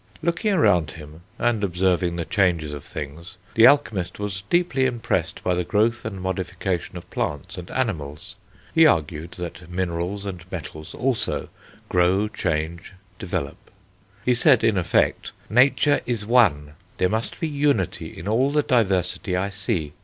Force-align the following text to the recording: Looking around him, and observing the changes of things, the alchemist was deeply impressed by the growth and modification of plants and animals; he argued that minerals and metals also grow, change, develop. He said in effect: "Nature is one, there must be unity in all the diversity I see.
Looking 0.23 0.51
around 0.53 0.89
him, 0.93 1.21
and 1.37 1.63
observing 1.63 2.15
the 2.15 2.25
changes 2.25 2.73
of 2.73 2.83
things, 2.83 3.37
the 3.53 3.67
alchemist 3.67 4.17
was 4.17 4.41
deeply 4.49 4.85
impressed 4.87 5.43
by 5.43 5.53
the 5.53 5.63
growth 5.63 6.05
and 6.05 6.19
modification 6.19 6.97
of 6.97 7.07
plants 7.11 7.55
and 7.55 7.69
animals; 7.69 8.35
he 8.73 8.87
argued 8.87 9.33
that 9.33 9.69
minerals 9.69 10.25
and 10.25 10.43
metals 10.51 10.95
also 10.95 11.49
grow, 11.87 12.27
change, 12.27 12.93
develop. 13.19 13.57
He 14.25 14.33
said 14.33 14.63
in 14.63 14.75
effect: 14.75 15.33
"Nature 15.51 16.01
is 16.07 16.25
one, 16.25 16.73
there 16.97 17.07
must 17.07 17.39
be 17.39 17.47
unity 17.47 18.07
in 18.17 18.27
all 18.27 18.51
the 18.51 18.63
diversity 18.63 19.35
I 19.37 19.51
see. 19.51 19.93